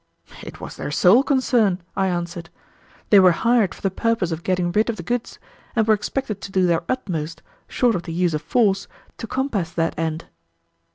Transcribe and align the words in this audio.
"It 0.41 0.59
was 0.59 0.77
their 0.77 0.89
sole 0.89 1.21
concern," 1.21 1.79
I 1.95 2.07
answered. 2.07 2.49
"They 3.11 3.19
were 3.19 3.33
hired 3.33 3.75
for 3.75 3.83
the 3.83 3.91
purpose 3.91 4.31
of 4.31 4.41
getting 4.41 4.71
rid 4.71 4.89
of 4.89 4.95
the 4.95 5.03
goods, 5.03 5.37
and 5.75 5.85
were 5.85 5.93
expected 5.93 6.41
to 6.41 6.51
do 6.51 6.65
their 6.65 6.81
utmost, 6.89 7.43
short 7.67 7.93
of 7.93 8.01
the 8.01 8.11
use 8.13 8.33
of 8.33 8.41
force, 8.41 8.87
to 9.19 9.27
compass 9.27 9.69
that 9.73 9.93
end." 9.99 10.25